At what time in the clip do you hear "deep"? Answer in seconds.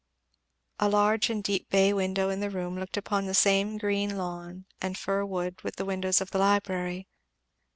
1.43-1.69